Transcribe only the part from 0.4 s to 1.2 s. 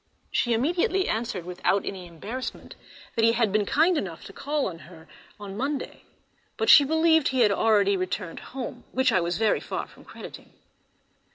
immediately